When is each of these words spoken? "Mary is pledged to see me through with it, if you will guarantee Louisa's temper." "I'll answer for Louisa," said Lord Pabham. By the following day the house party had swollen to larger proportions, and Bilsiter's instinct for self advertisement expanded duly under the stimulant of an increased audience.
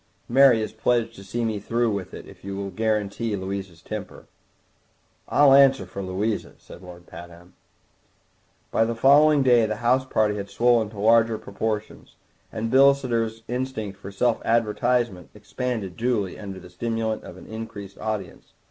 "Mary 0.27 0.63
is 0.63 0.73
pledged 0.73 1.13
to 1.13 1.23
see 1.23 1.45
me 1.45 1.59
through 1.59 1.91
with 1.91 2.11
it, 2.11 2.25
if 2.25 2.43
you 2.43 2.55
will 2.57 2.71
guarantee 2.71 3.35
Louisa's 3.35 3.83
temper." 3.83 4.25
"I'll 5.29 5.53
answer 5.53 5.85
for 5.85 6.01
Louisa," 6.01 6.53
said 6.57 6.81
Lord 6.81 7.05
Pabham. 7.05 7.53
By 8.71 8.83
the 8.83 8.95
following 8.95 9.43
day 9.43 9.67
the 9.67 9.75
house 9.75 10.03
party 10.03 10.37
had 10.37 10.49
swollen 10.49 10.89
to 10.89 10.99
larger 10.99 11.37
proportions, 11.37 12.15
and 12.51 12.71
Bilsiter's 12.71 13.43
instinct 13.47 13.95
for 13.99 14.11
self 14.11 14.41
advertisement 14.43 15.29
expanded 15.35 15.97
duly 15.97 16.35
under 16.39 16.59
the 16.59 16.71
stimulant 16.71 17.23
of 17.23 17.37
an 17.37 17.45
increased 17.45 17.99
audience. 17.99 18.53